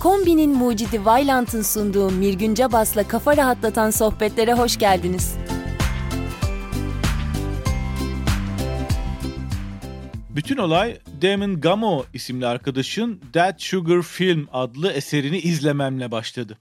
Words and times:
Kombinin 0.00 0.50
mucidi 0.50 1.04
Vailant'ın 1.04 1.62
sunduğu 1.62 2.10
Mirgün 2.10 2.56
Bas'la 2.56 3.08
kafa 3.08 3.36
rahatlatan 3.36 3.90
sohbetlere 3.90 4.52
hoş 4.52 4.78
geldiniz. 4.78 5.36
Bütün 10.30 10.56
olay 10.56 10.98
Damon 11.22 11.60
Gamo 11.60 12.04
isimli 12.14 12.46
arkadaşın 12.46 13.20
That 13.32 13.62
Sugar 13.62 14.02
Film 14.02 14.48
adlı 14.52 14.92
eserini 14.92 15.38
izlememle 15.38 16.10
başladı. 16.10 16.58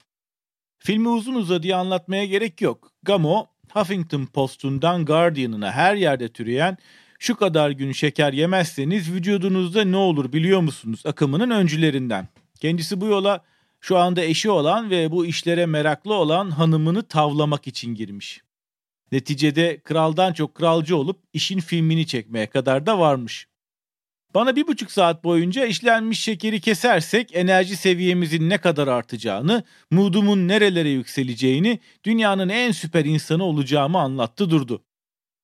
Filmi 0.77 1.09
uzun 1.09 1.35
uzadıya 1.35 1.77
anlatmaya 1.77 2.25
gerek 2.25 2.61
yok. 2.61 2.91
Gamo, 3.03 3.45
Huffington 3.73 4.25
Post'undan 4.25 5.05
Guardian'ına 5.05 5.71
her 5.71 5.95
yerde 5.95 6.27
türeyen 6.27 6.77
şu 7.19 7.35
kadar 7.35 7.69
gün 7.69 7.91
şeker 7.91 8.33
yemezseniz 8.33 9.11
vücudunuzda 9.11 9.83
ne 9.83 9.97
olur 9.97 10.33
biliyor 10.33 10.61
musunuz 10.61 11.03
akımının 11.05 11.49
öncülerinden. 11.49 12.27
Kendisi 12.59 13.01
bu 13.01 13.05
yola 13.05 13.43
şu 13.81 13.97
anda 13.97 14.21
eşi 14.21 14.49
olan 14.49 14.89
ve 14.89 15.11
bu 15.11 15.25
işlere 15.25 15.65
meraklı 15.65 16.13
olan 16.13 16.51
hanımını 16.51 17.03
tavlamak 17.03 17.67
için 17.67 17.95
girmiş. 17.95 18.41
Neticede 19.11 19.79
kraldan 19.79 20.33
çok 20.33 20.55
kralcı 20.55 20.97
olup 20.97 21.23
işin 21.33 21.59
filmini 21.59 22.07
çekmeye 22.07 22.47
kadar 22.47 22.85
da 22.85 22.99
varmış. 22.99 23.47
Bana 24.33 24.55
bir 24.55 24.67
buçuk 24.67 24.91
saat 24.91 25.23
boyunca 25.23 25.65
işlenmiş 25.65 26.19
şekeri 26.19 26.61
kesersek 26.61 27.35
enerji 27.35 27.75
seviyemizin 27.75 28.49
ne 28.49 28.57
kadar 28.57 28.87
artacağını, 28.87 29.63
moodumun 29.91 30.47
nerelere 30.47 30.89
yükseleceğini, 30.89 31.79
dünyanın 32.03 32.49
en 32.49 32.71
süper 32.71 33.05
insanı 33.05 33.43
olacağımı 33.43 33.99
anlattı 33.99 34.49
durdu. 34.49 34.83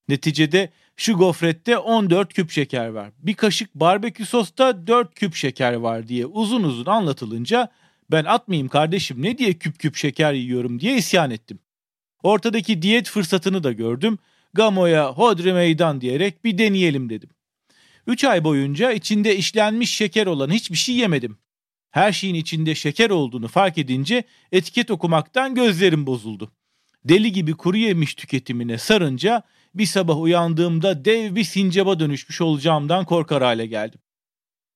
Neticede 0.08 0.70
şu 0.98 1.13
gofrette 1.13 1.77
14 1.77 2.34
küp 2.34 2.52
şeker 2.52 2.88
var. 2.88 3.12
Bir 3.17 3.34
kaşık 3.34 3.76
barbekü 3.76 4.26
sosta 4.26 4.88
4 4.88 5.16
küp 5.16 5.35
şeker 5.35 5.73
var 5.73 6.08
diye 6.08 6.26
uzun 6.26 6.63
uzun 6.63 6.85
anlatılınca 6.85 7.71
ben 8.12 8.26
atmayayım 8.26 8.68
kardeşim 8.68 9.21
ne 9.21 9.38
diye 9.38 9.54
küp 9.54 9.79
küp 9.79 9.96
şeker 9.96 10.34
yiyorum 10.34 10.79
diye 10.79 10.98
isyan 10.98 11.32
ettim. 11.32 11.60
Ortadaki 12.23 12.82
diyet 12.82 13.10
fırsatını 13.10 13.63
da 13.63 13.71
gördüm. 13.71 14.18
Gamo'ya 14.54 15.12
hodri 15.12 15.54
meydan 15.54 16.01
diyerek 16.01 16.43
bir 16.43 16.57
deneyelim 16.57 17.10
dedim. 17.10 17.29
3 18.07 18.23
ay 18.23 18.43
boyunca 18.43 18.91
içinde 18.91 19.35
işlenmiş 19.38 19.96
şeker 19.96 20.27
olan 20.27 20.49
hiçbir 20.49 20.77
şey 20.77 20.96
yemedim. 20.96 21.38
Her 21.91 22.12
şeyin 22.12 22.35
içinde 22.35 22.76
şeker 22.76 23.10
olduğunu 23.10 23.48
fark 23.48 23.77
edince 23.77 24.23
etiket 24.51 24.91
okumaktan 24.91 25.55
gözlerim 25.55 26.07
bozuldu. 26.07 26.51
Deli 27.05 27.32
gibi 27.32 27.54
kuru 27.54 27.77
yemiş 27.77 28.16
tüketimine 28.16 28.77
sarınca 28.77 29.43
bir 29.77 29.85
sabah 29.85 30.21
uyandığımda 30.21 31.05
dev 31.05 31.35
bir 31.35 31.43
sincaba 31.43 31.99
dönüşmüş 31.99 32.41
olacağımdan 32.41 33.05
korkar 33.05 33.43
hale 33.43 33.65
geldim. 33.65 33.99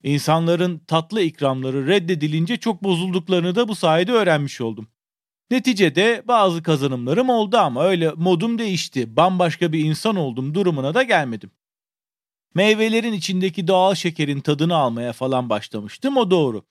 İnsanların 0.04 0.80
tatlı 0.80 1.22
ikramları 1.22 1.88
reddedilince 1.88 2.58
çok 2.58 2.84
bozulduklarını 2.84 3.56
da 3.56 3.68
bu 3.68 3.76
sayede 3.76 4.12
öğrenmiş 4.12 4.62
oldum. 4.62 4.88
Neticede 5.52 6.24
bazı 6.28 6.64
kazanımlarım 6.64 7.30
oldu 7.30 7.58
ama 7.58 7.84
öyle 7.84 8.12
modum 8.16 8.60
değişti, 8.60 9.16
bambaşka 9.16 9.72
bir 9.72 9.86
insan 9.86 10.16
oldum 10.16 10.54
durumuna 10.54 10.94
da 10.94 11.04
gelmedim. 11.04 11.52
Meyvelerin 12.56 13.14
içindeki 13.14 13.68
doğal 13.68 13.96
şekerin 13.96 14.40
tadını 14.40 14.76
almaya 14.76 15.14
falan 15.14 15.50
başlamıştım 15.50 16.18
o 16.18 16.32
doğru. 16.32 16.66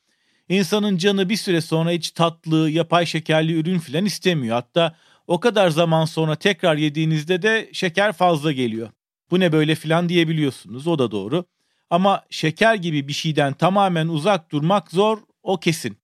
İnsanın 0.48 0.96
canı 0.96 1.28
bir 1.28 1.36
süre 1.36 1.60
sonra 1.60 1.90
hiç 1.90 2.10
tatlı, 2.10 2.70
yapay 2.70 3.06
şekerli 3.06 3.52
ürün 3.52 3.78
filan 3.78 4.04
istemiyor. 4.04 4.54
Hatta 4.54 4.96
o 5.28 5.40
kadar 5.40 5.70
zaman 5.70 6.04
sonra 6.04 6.36
tekrar 6.36 6.76
yediğinizde 6.76 7.42
de 7.42 7.70
şeker 7.72 8.12
fazla 8.12 8.52
geliyor. 8.52 8.90
Bu 9.30 9.40
ne 9.40 9.52
böyle 9.52 9.74
filan 9.74 10.08
diyebiliyorsunuz 10.08 10.86
o 10.86 10.98
da 10.98 11.10
doğru. 11.10 11.44
Ama 11.90 12.24
şeker 12.30 12.74
gibi 12.74 13.08
bir 13.08 13.12
şeyden 13.12 13.52
tamamen 13.52 14.08
uzak 14.08 14.52
durmak 14.52 14.90
zor 14.90 15.18
o 15.42 15.60
kesin. 15.60 15.98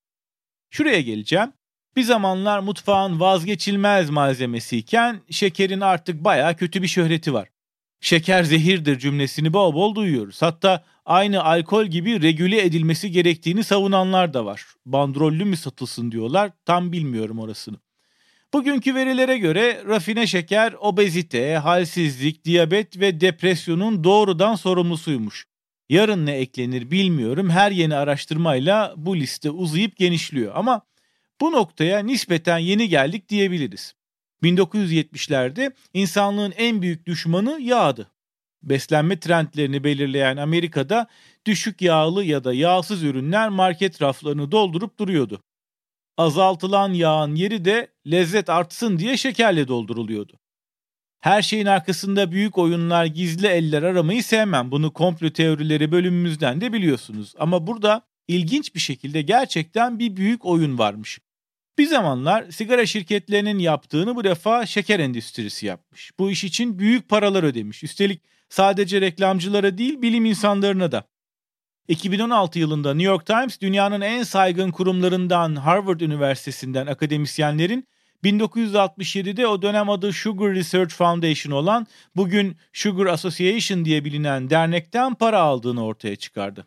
Şuraya 0.71 1.01
geleceğim. 1.01 1.53
Bir 1.97 2.03
zamanlar 2.03 2.59
mutfağın 2.59 3.21
vazgeçilmez 3.21 4.11
malzemesiyken 4.11 5.21
şekerin 5.31 5.81
artık 5.81 6.25
baya 6.25 6.57
kötü 6.57 6.83
bir 6.83 6.89
şöhreti 6.89 7.35
var. 7.35 7.49
Şeker 8.01 8.43
zehirdir 8.43 8.99
cümlesini 8.99 9.53
bol 9.53 9.75
bol 9.75 9.95
duyuyoruz. 9.95 10.43
Hatta 10.43 10.85
aynı 11.05 11.45
alkol 11.45 11.87
gibi 11.87 12.23
regüle 12.23 12.65
edilmesi 12.65 13.11
gerektiğini 13.11 13.65
savunanlar 13.65 14.35
da 14.35 14.45
var. 14.45 14.65
Bandrollü 14.87 15.45
mü 15.45 15.57
satılsın 15.57 16.13
diyorlar 16.13 16.51
tam 16.65 16.93
bilmiyorum 16.93 17.39
orasını. 17.39 17.77
Bugünkü 18.55 18.95
verilere 18.95 19.39
göre 19.39 19.83
rafine 19.89 20.27
şeker 20.27 20.75
obezite, 20.81 21.57
halsizlik, 21.57 22.45
diyabet 22.45 23.01
ve 23.01 23.21
depresyonun 23.21 24.05
doğrudan 24.05 24.55
sorumlusuymuş. 24.55 25.47
Yarın 25.89 26.27
ne 26.27 26.33
eklenir 26.33 26.91
bilmiyorum. 26.91 27.51
Her 27.51 27.71
yeni 27.71 27.97
araştırmayla 27.97 28.95
bu 28.97 29.17
liste 29.17 29.51
uzayıp 29.51 29.97
genişliyor 29.97 30.53
ama 30.55 30.83
bu 31.41 31.53
noktaya 31.53 31.99
nispeten 31.99 32.59
yeni 32.59 32.89
geldik 32.89 33.29
diyebiliriz. 33.29 33.95
1970'lerde 34.43 35.73
insanlığın 35.95 36.53
en 36.57 36.83
büyük 36.83 37.07
düşmanı 37.07 37.61
yağdı. 37.61 38.11
Beslenme 38.63 39.21
trendlerini 39.21 39.85
belirleyen 39.85 40.37
Amerika'da 40.37 41.07
düşük 41.47 41.83
yağlı 41.83 42.25
ya 42.25 42.45
da 42.45 42.55
yağsız 42.55 43.03
ürünler 43.03 43.49
market 43.49 44.03
raflarını 44.03 44.53
doldurup 44.53 44.99
duruyordu. 44.99 45.43
Azaltılan 46.17 46.93
yağın 46.93 47.35
yeri 47.35 47.65
de 47.65 47.89
lezzet 48.11 48.51
artsın 48.51 48.99
diye 48.99 49.17
şekerle 49.17 49.69
dolduruluyordu. 49.69 50.41
Her 51.21 51.43
şeyin 51.43 51.67
arkasında 51.67 52.33
büyük 52.33 52.59
oyunlar, 52.59 53.05
gizli 53.05 53.47
eller 53.47 53.83
aramayı 53.83 54.25
sevmem. 54.25 54.71
Bunu 54.71 54.93
komplo 54.93 55.31
teorileri 55.31 55.93
bölümümüzden 55.93 56.61
de 56.61 56.73
biliyorsunuz. 56.73 57.35
Ama 57.39 57.67
burada 57.67 58.03
ilginç 58.29 58.75
bir 58.75 58.81
şekilde 58.81 59.23
gerçekten 59.23 59.99
bir 59.99 60.17
büyük 60.17 60.45
oyun 60.45 60.79
varmış. 60.79 61.21
Bir 61.79 61.87
zamanlar 61.87 62.51
sigara 62.51 62.87
şirketlerinin 62.87 63.59
yaptığını 63.59 64.17
bu 64.17 64.25
defa 64.25 64.67
şeker 64.67 65.01
endüstrisi 65.01 65.67
yapmış. 65.67 66.11
Bu 66.19 66.31
iş 66.31 66.45
için 66.45 66.79
büyük 66.79 67.09
paralar 67.09 67.43
ödemiş. 67.43 67.85
Üstelik 67.85 68.23
sadece 68.49 69.01
reklamcılara 69.01 69.79
değil 69.79 70.03
bilim 70.03 70.25
insanlarına 70.25 70.93
da. 70.93 71.05
2016 71.89 72.59
yılında 72.59 72.95
New 72.95 73.13
York 73.13 73.27
Times 73.27 73.61
dünyanın 73.61 74.01
en 74.01 74.23
saygın 74.23 74.71
kurumlarından 74.71 75.57
Harvard 75.57 76.01
Üniversitesi'nden 76.01 76.87
akademisyenlerin 76.87 77.89
1967'de 78.25 79.47
o 79.47 79.63
dönem 79.63 79.91
adı 79.91 80.13
Sugar 80.13 80.55
Research 80.55 80.95
Foundation 80.95 81.53
olan 81.53 81.87
bugün 82.17 82.57
Sugar 82.73 83.07
Association 83.07 83.85
diye 83.85 84.05
bilinen 84.05 84.51
dernekten 84.51 85.15
para 85.15 85.41
aldığını 85.41 85.85
ortaya 85.85 86.17
çıkardı. 86.17 86.67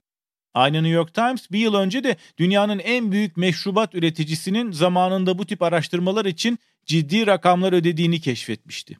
Aynı 0.53 0.77
New 0.77 0.89
York 0.89 1.13
Times 1.13 1.51
bir 1.51 1.59
yıl 1.59 1.73
önce 1.73 2.03
de 2.03 2.17
dünyanın 2.37 2.79
en 2.79 3.11
büyük 3.11 3.37
meşrubat 3.37 3.95
üreticisinin 3.95 4.71
zamanında 4.71 5.37
bu 5.37 5.45
tip 5.45 5.61
araştırmalar 5.61 6.25
için 6.25 6.59
ciddi 6.85 7.27
rakamlar 7.27 7.73
ödediğini 7.73 8.21
keşfetmişti. 8.21 8.97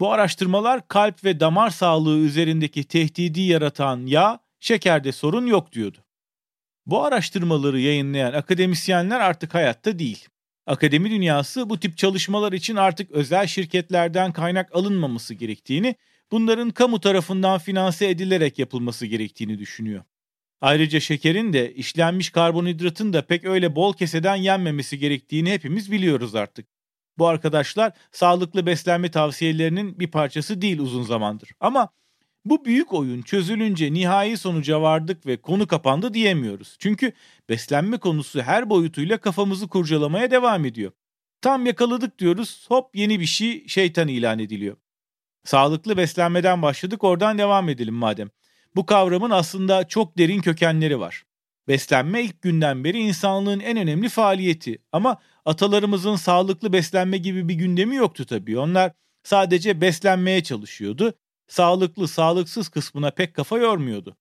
Bu 0.00 0.12
araştırmalar 0.12 0.88
kalp 0.88 1.24
ve 1.24 1.40
damar 1.40 1.70
sağlığı 1.70 2.18
üzerindeki 2.18 2.84
tehdidi 2.84 3.40
yaratan 3.40 4.06
yağ, 4.06 4.45
şekerde 4.60 5.12
sorun 5.12 5.46
yok 5.46 5.72
diyordu. 5.72 5.98
Bu 6.86 7.04
araştırmaları 7.04 7.80
yayınlayan 7.80 8.32
akademisyenler 8.32 9.20
artık 9.20 9.54
hayatta 9.54 9.98
değil. 9.98 10.28
Akademi 10.66 11.10
dünyası 11.10 11.70
bu 11.70 11.80
tip 11.80 11.96
çalışmalar 11.98 12.52
için 12.52 12.76
artık 12.76 13.10
özel 13.10 13.46
şirketlerden 13.46 14.32
kaynak 14.32 14.74
alınmaması 14.74 15.34
gerektiğini, 15.34 15.94
bunların 16.30 16.70
kamu 16.70 17.00
tarafından 17.00 17.58
finanse 17.58 18.08
edilerek 18.08 18.58
yapılması 18.58 19.06
gerektiğini 19.06 19.58
düşünüyor. 19.58 20.04
Ayrıca 20.60 21.00
şekerin 21.00 21.52
de 21.52 21.74
işlenmiş 21.74 22.30
karbonhidratın 22.30 23.12
da 23.12 23.26
pek 23.26 23.44
öyle 23.44 23.76
bol 23.76 23.94
keseden 23.94 24.36
yenmemesi 24.36 24.98
gerektiğini 24.98 25.52
hepimiz 25.52 25.92
biliyoruz 25.92 26.34
artık. 26.34 26.66
Bu 27.18 27.26
arkadaşlar 27.26 27.92
sağlıklı 28.12 28.66
beslenme 28.66 29.10
tavsiyelerinin 29.10 30.00
bir 30.00 30.10
parçası 30.10 30.62
değil 30.62 30.78
uzun 30.78 31.02
zamandır. 31.02 31.50
Ama 31.60 31.88
bu 32.50 32.64
büyük 32.64 32.92
oyun 32.92 33.22
çözülünce 33.22 33.92
nihai 33.92 34.36
sonuca 34.36 34.82
vardık 34.82 35.26
ve 35.26 35.36
konu 35.36 35.66
kapandı 35.66 36.14
diyemiyoruz. 36.14 36.76
Çünkü 36.78 37.12
beslenme 37.48 37.98
konusu 37.98 38.42
her 38.42 38.70
boyutuyla 38.70 39.18
kafamızı 39.18 39.68
kurcalamaya 39.68 40.30
devam 40.30 40.64
ediyor. 40.64 40.92
Tam 41.40 41.66
yakaladık 41.66 42.18
diyoruz 42.18 42.66
hop 42.68 42.96
yeni 42.96 43.20
bir 43.20 43.26
şey 43.26 43.68
şeytan 43.68 44.08
ilan 44.08 44.38
ediliyor. 44.38 44.76
Sağlıklı 45.44 45.96
beslenmeden 45.96 46.62
başladık 46.62 47.04
oradan 47.04 47.38
devam 47.38 47.68
edelim 47.68 47.94
madem. 47.94 48.28
Bu 48.76 48.86
kavramın 48.86 49.30
aslında 49.30 49.88
çok 49.88 50.18
derin 50.18 50.40
kökenleri 50.40 51.00
var. 51.00 51.24
Beslenme 51.68 52.22
ilk 52.22 52.42
günden 52.42 52.84
beri 52.84 52.98
insanlığın 52.98 53.60
en 53.60 53.76
önemli 53.76 54.08
faaliyeti 54.08 54.78
ama 54.92 55.16
atalarımızın 55.44 56.16
sağlıklı 56.16 56.72
beslenme 56.72 57.18
gibi 57.18 57.48
bir 57.48 57.54
gündemi 57.54 57.96
yoktu 57.96 58.26
tabii. 58.26 58.58
Onlar 58.58 58.92
sadece 59.24 59.80
beslenmeye 59.80 60.42
çalışıyordu. 60.42 61.14
Sağlıklı, 61.48 62.08
sağlıksız 62.08 62.68
kısmına 62.68 63.10
pek 63.10 63.34
kafa 63.34 63.58
yormuyordu. 63.58 64.16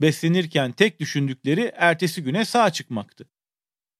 Beslenirken 0.00 0.72
tek 0.72 1.00
düşündükleri 1.00 1.72
ertesi 1.74 2.22
güne 2.22 2.44
sağ 2.44 2.70
çıkmaktı. 2.70 3.28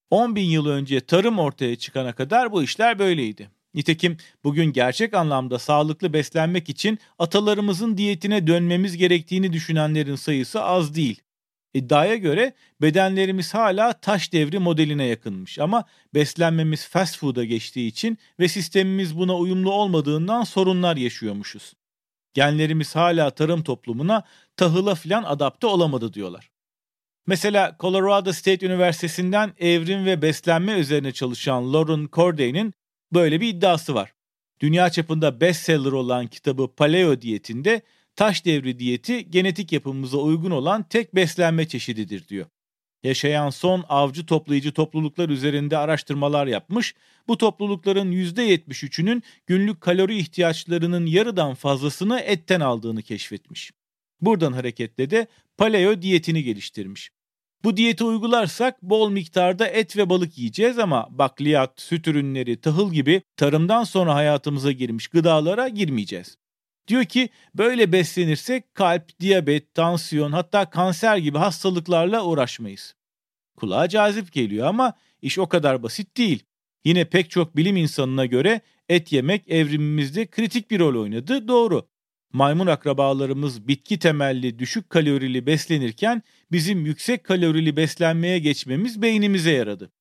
10 0.09 0.35
bin 0.35 0.49
yıl 0.49 0.65
önce 0.65 0.99
tarım 0.99 1.39
ortaya 1.39 1.75
çıkana 1.75 2.15
kadar 2.15 2.51
bu 2.51 2.63
işler 2.63 2.99
böyleydi. 2.99 3.49
Nitekim 3.73 4.17
bugün 4.43 4.65
gerçek 4.65 5.13
anlamda 5.13 5.59
sağlıklı 5.59 6.13
beslenmek 6.13 6.69
için 6.69 6.99
atalarımızın 7.19 7.97
diyetine 7.97 8.47
dönmemiz 8.47 8.97
gerektiğini 8.97 9.53
düşünenlerin 9.53 10.15
sayısı 10.15 10.63
az 10.63 10.95
değil. 10.95 11.21
İddiaya 11.73 12.15
göre 12.15 12.53
bedenlerimiz 12.81 13.53
hala 13.53 13.93
taş 13.93 14.33
devri 14.33 14.59
modeline 14.59 15.05
yakınmış 15.05 15.59
ama 15.59 15.85
beslenmemiz 16.13 16.87
fast 16.87 17.17
food'a 17.17 17.43
geçtiği 17.43 17.87
için 17.87 18.17
ve 18.39 18.47
sistemimiz 18.47 19.17
buna 19.17 19.37
uyumlu 19.37 19.71
olmadığından 19.71 20.43
sorunlar 20.43 20.97
yaşıyormuşuz. 20.97 21.73
Genlerimiz 22.33 22.95
hala 22.95 23.29
tarım 23.29 23.63
toplumuna 23.63 24.23
tahıla 24.57 24.95
filan 24.95 25.23
adapte 25.23 25.67
olamadı 25.67 26.13
diyorlar. 26.13 26.51
Mesela 27.27 27.75
Colorado 27.79 28.33
State 28.33 28.65
Üniversitesi'nden 28.65 29.53
evrim 29.59 30.05
ve 30.05 30.21
beslenme 30.21 30.71
üzerine 30.71 31.11
çalışan 31.11 31.73
Lauren 31.73 32.09
Corday'nin 32.13 32.73
böyle 33.13 33.41
bir 33.41 33.47
iddiası 33.47 33.95
var. 33.95 34.13
Dünya 34.59 34.89
çapında 34.89 35.41
bestseller 35.41 35.91
olan 35.91 36.27
kitabı 36.27 36.75
Paleo 36.75 37.21
diyetinde 37.21 37.81
taş 38.15 38.45
devri 38.45 38.79
diyeti 38.79 39.31
genetik 39.31 39.71
yapımıza 39.71 40.17
uygun 40.17 40.51
olan 40.51 40.83
tek 40.83 41.15
beslenme 41.15 41.67
çeşididir 41.67 42.27
diyor. 42.27 42.45
Yaşayan 43.03 43.49
son 43.49 43.85
avcı 43.89 44.25
toplayıcı 44.25 44.71
topluluklar 44.71 45.29
üzerinde 45.29 45.77
araştırmalar 45.77 46.47
yapmış. 46.47 46.95
Bu 47.27 47.37
toplulukların 47.37 48.11
%73'ünün 48.11 49.23
günlük 49.47 49.81
kalori 49.81 50.17
ihtiyaçlarının 50.17 51.05
yarıdan 51.05 51.53
fazlasını 51.53 52.19
etten 52.19 52.59
aldığını 52.59 53.01
keşfetmiş. 53.01 53.71
Buradan 54.21 54.53
hareketle 54.53 55.09
de 55.09 55.27
paleo 55.57 56.01
diyetini 56.01 56.43
geliştirmiş. 56.43 57.11
Bu 57.63 57.77
diyeti 57.77 58.03
uygularsak 58.03 58.81
bol 58.81 59.09
miktarda 59.09 59.67
et 59.67 59.97
ve 59.97 60.09
balık 60.09 60.37
yiyeceğiz 60.37 60.79
ama 60.79 61.07
bakliyat, 61.09 61.81
süt 61.81 62.07
ürünleri, 62.07 62.61
tahıl 62.61 62.93
gibi 62.93 63.21
tarımdan 63.37 63.83
sonra 63.83 64.15
hayatımıza 64.15 64.71
girmiş 64.71 65.07
gıdalara 65.07 65.67
girmeyeceğiz. 65.67 66.37
Diyor 66.87 67.05
ki 67.05 67.29
böyle 67.55 67.91
beslenirsek 67.91 68.73
kalp, 68.73 69.19
diyabet, 69.19 69.73
tansiyon 69.73 70.31
hatta 70.31 70.69
kanser 70.69 71.17
gibi 71.17 71.37
hastalıklarla 71.37 72.25
uğraşmayız. 72.25 72.95
Kulağa 73.57 73.89
cazip 73.89 74.31
geliyor 74.31 74.67
ama 74.67 74.93
iş 75.21 75.39
o 75.39 75.49
kadar 75.49 75.83
basit 75.83 76.17
değil. 76.17 76.43
Yine 76.85 77.05
pek 77.05 77.29
çok 77.29 77.55
bilim 77.55 77.77
insanına 77.77 78.25
göre 78.25 78.61
et 78.89 79.11
yemek 79.11 79.49
evrimimizde 79.51 80.25
kritik 80.25 80.71
bir 80.71 80.79
rol 80.79 81.01
oynadı 81.01 81.47
doğru. 81.47 81.87
Maymun 82.33 82.67
akrabalarımız 82.67 83.67
bitki 83.67 83.99
temelli 83.99 84.59
düşük 84.59 84.89
kalorili 84.89 85.45
beslenirken 85.45 86.21
bizim 86.51 86.85
yüksek 86.85 87.23
kalorili 87.23 87.75
beslenmeye 87.75 88.39
geçmemiz 88.39 89.01
beynimize 89.01 89.51
yaradı. 89.51 89.91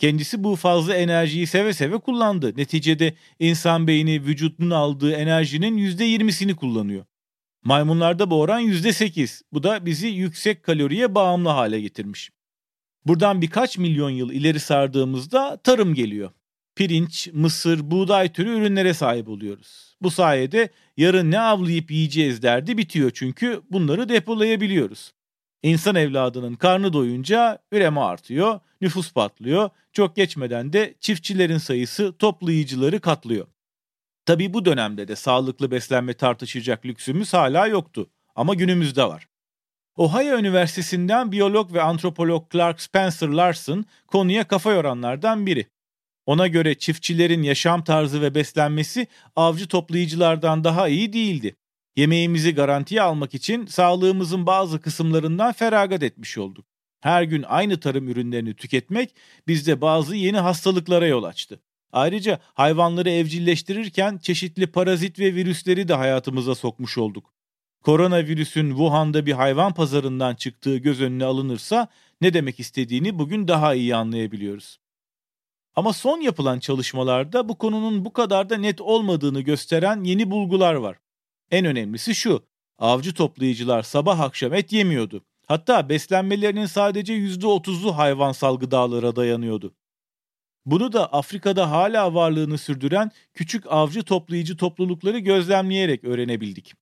Kendisi 0.00 0.44
bu 0.44 0.56
fazla 0.56 0.94
enerjiyi 0.94 1.46
seve 1.46 1.72
seve 1.72 1.98
kullandı. 1.98 2.56
Neticede 2.56 3.14
insan 3.38 3.86
beyni 3.86 4.24
vücudunun 4.24 4.70
aldığı 4.70 5.12
enerjinin 5.12 5.78
%20'sini 5.78 6.54
kullanıyor. 6.54 7.04
Maymunlarda 7.64 8.30
bu 8.30 8.40
oran 8.40 8.62
%8. 8.62 9.42
Bu 9.52 9.62
da 9.62 9.86
bizi 9.86 10.06
yüksek 10.08 10.62
kaloriye 10.62 11.14
bağımlı 11.14 11.48
hale 11.48 11.80
getirmiş. 11.80 12.30
Buradan 13.06 13.42
birkaç 13.42 13.78
milyon 13.78 14.10
yıl 14.10 14.30
ileri 14.30 14.60
sardığımızda 14.60 15.56
tarım 15.56 15.94
geliyor. 15.94 16.30
Pirinç, 16.76 17.28
mısır, 17.32 17.90
buğday 17.90 18.32
türü 18.32 18.50
ürünlere 18.58 18.94
sahip 18.94 19.28
oluyoruz. 19.28 19.96
Bu 20.02 20.10
sayede 20.10 20.68
yarın 20.96 21.30
ne 21.30 21.40
avlayıp 21.40 21.90
yiyeceğiz 21.90 22.42
derdi 22.42 22.78
bitiyor 22.78 23.10
çünkü 23.14 23.62
bunları 23.70 24.08
depolayabiliyoruz. 24.08 25.12
İnsan 25.62 25.94
evladının 25.94 26.54
karnı 26.54 26.92
doyunca 26.92 27.58
üreme 27.72 28.00
artıyor, 28.00 28.60
nüfus 28.80 29.12
patlıyor. 29.12 29.70
Çok 29.92 30.16
geçmeden 30.16 30.72
de 30.72 30.94
çiftçilerin 31.00 31.58
sayısı 31.58 32.16
toplayıcıları 32.18 33.00
katlıyor. 33.00 33.46
Tabi 34.26 34.54
bu 34.54 34.64
dönemde 34.64 35.08
de 35.08 35.16
sağlıklı 35.16 35.70
beslenme 35.70 36.14
tartışacak 36.14 36.86
lüksümüz 36.86 37.32
hala 37.32 37.66
yoktu 37.66 38.10
ama 38.34 38.54
günümüzde 38.54 39.04
var. 39.04 39.28
Ohio 39.96 40.38
Üniversitesi'nden 40.38 41.32
biyolog 41.32 41.72
ve 41.72 41.82
antropolog 41.82 42.52
Clark 42.52 42.80
Spencer 42.80 43.28
Larson 43.28 43.84
konuya 44.06 44.48
kafa 44.48 44.72
yoranlardan 44.72 45.46
biri. 45.46 45.66
Ona 46.26 46.46
göre 46.46 46.74
çiftçilerin 46.74 47.42
yaşam 47.42 47.84
tarzı 47.84 48.22
ve 48.22 48.34
beslenmesi 48.34 49.06
avcı 49.36 49.68
toplayıcılardan 49.68 50.64
daha 50.64 50.88
iyi 50.88 51.12
değildi. 51.12 51.56
Yemeğimizi 51.96 52.54
garantiye 52.54 53.02
almak 53.02 53.34
için 53.34 53.66
sağlığımızın 53.66 54.46
bazı 54.46 54.80
kısımlarından 54.80 55.52
feragat 55.52 56.02
etmiş 56.02 56.38
olduk. 56.38 56.64
Her 57.00 57.22
gün 57.22 57.44
aynı 57.48 57.80
tarım 57.80 58.08
ürünlerini 58.08 58.54
tüketmek 58.54 59.14
bizde 59.48 59.80
bazı 59.80 60.16
yeni 60.16 60.38
hastalıklara 60.38 61.06
yol 61.06 61.24
açtı. 61.24 61.60
Ayrıca 61.92 62.40
hayvanları 62.54 63.10
evcilleştirirken 63.10 64.18
çeşitli 64.18 64.66
parazit 64.66 65.18
ve 65.18 65.34
virüsleri 65.34 65.88
de 65.88 65.94
hayatımıza 65.94 66.54
sokmuş 66.54 66.98
olduk. 66.98 67.32
Koronavirüsün 67.82 68.68
Wuhan'da 68.68 69.26
bir 69.26 69.32
hayvan 69.32 69.74
pazarından 69.74 70.34
çıktığı 70.34 70.76
göz 70.76 71.00
önüne 71.00 71.24
alınırsa 71.24 71.88
ne 72.20 72.34
demek 72.34 72.60
istediğini 72.60 73.18
bugün 73.18 73.48
daha 73.48 73.74
iyi 73.74 73.96
anlayabiliyoruz. 73.96 74.78
Ama 75.76 75.92
son 75.92 76.20
yapılan 76.20 76.58
çalışmalarda 76.58 77.48
bu 77.48 77.58
konunun 77.58 78.04
bu 78.04 78.12
kadar 78.12 78.50
da 78.50 78.56
net 78.56 78.80
olmadığını 78.80 79.40
gösteren 79.40 80.04
yeni 80.04 80.30
bulgular 80.30 80.74
var. 80.74 80.96
En 81.50 81.64
önemlisi 81.64 82.14
şu, 82.14 82.44
avcı 82.78 83.14
toplayıcılar 83.14 83.82
sabah 83.82 84.20
akşam 84.20 84.54
et 84.54 84.72
yemiyordu. 84.72 85.24
Hatta 85.46 85.88
beslenmelerinin 85.88 86.66
sadece 86.66 87.14
%30'u 87.14 87.96
hayvansal 87.96 88.58
gıdalara 88.58 89.16
dayanıyordu. 89.16 89.74
Bunu 90.66 90.92
da 90.92 91.12
Afrika'da 91.12 91.70
hala 91.70 92.14
varlığını 92.14 92.58
sürdüren 92.58 93.10
küçük 93.34 93.64
avcı 93.68 94.02
toplayıcı 94.02 94.56
toplulukları 94.56 95.18
gözlemleyerek 95.18 96.04
öğrenebildik. 96.04 96.74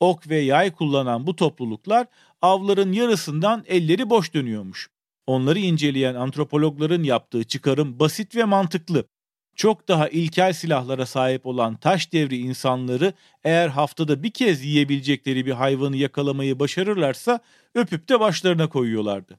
Ok 0.00 0.28
ve 0.28 0.36
yay 0.36 0.72
kullanan 0.72 1.26
bu 1.26 1.36
topluluklar 1.36 2.06
avların 2.42 2.92
yarısından 2.92 3.64
elleri 3.66 4.10
boş 4.10 4.34
dönüyormuş. 4.34 4.90
Onları 5.26 5.58
inceleyen 5.58 6.14
antropologların 6.14 7.02
yaptığı 7.02 7.44
çıkarım 7.44 8.00
basit 8.00 8.36
ve 8.36 8.44
mantıklı. 8.44 9.04
Çok 9.54 9.88
daha 9.88 10.08
ilkel 10.08 10.52
silahlara 10.52 11.06
sahip 11.06 11.46
olan 11.46 11.76
taş 11.76 12.12
devri 12.12 12.36
insanları 12.36 13.12
eğer 13.44 13.68
haftada 13.68 14.22
bir 14.22 14.30
kez 14.30 14.64
yiyebilecekleri 14.64 15.46
bir 15.46 15.52
hayvanı 15.52 15.96
yakalamayı 15.96 16.58
başarırlarsa 16.58 17.40
öpüp 17.74 18.08
de 18.08 18.20
başlarına 18.20 18.68
koyuyorlardı. 18.68 19.38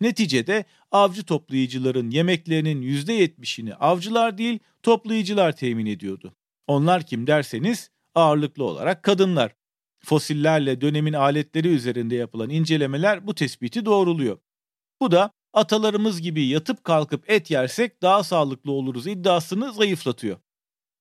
Neticede 0.00 0.64
avcı 0.90 1.24
toplayıcıların 1.24 2.10
yemeklerinin 2.10 2.82
%70'ini 2.82 3.74
avcılar 3.74 4.38
değil 4.38 4.58
toplayıcılar 4.82 5.56
temin 5.56 5.86
ediyordu. 5.86 6.34
Onlar 6.66 7.06
kim 7.06 7.26
derseniz 7.26 7.90
ağırlıklı 8.14 8.64
olarak 8.64 9.02
kadınlar. 9.02 9.52
Fosillerle 10.04 10.80
dönemin 10.80 11.12
aletleri 11.12 11.68
üzerinde 11.68 12.14
yapılan 12.14 12.50
incelemeler 12.50 13.26
bu 13.26 13.34
tespiti 13.34 13.84
doğruluyor. 13.84 14.38
Bu 15.00 15.10
da 15.10 15.30
atalarımız 15.52 16.20
gibi 16.20 16.46
yatıp 16.46 16.84
kalkıp 16.84 17.30
et 17.30 17.50
yersek 17.50 18.02
daha 18.02 18.24
sağlıklı 18.24 18.72
oluruz 18.72 19.06
iddiasını 19.06 19.72
zayıflatıyor. 19.72 20.36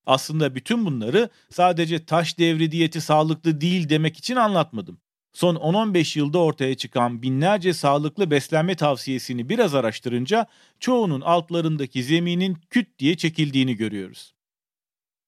Aslında 0.05 0.55
bütün 0.55 0.86
bunları 0.86 1.29
sadece 1.50 2.05
taş 2.05 2.39
devri 2.39 2.72
diyeti 2.72 3.01
sağlıklı 3.01 3.62
değil 3.62 3.89
demek 3.89 4.17
için 4.17 4.36
anlatmadım. 4.36 5.01
Son 5.34 5.55
10-15 5.55 6.20
yılda 6.20 6.39
ortaya 6.39 6.75
çıkan 6.75 7.22
binlerce 7.22 7.74
sağlıklı 7.74 8.31
beslenme 8.31 8.75
tavsiyesini 8.75 9.50
biraz 9.50 9.75
araştırınca 9.75 10.48
çoğunun 10.79 11.22
altlarındaki 11.22 12.03
zeminin 12.03 12.58
küt 12.70 13.00
diye 13.00 13.17
çekildiğini 13.17 13.75
görüyoruz. 13.75 14.34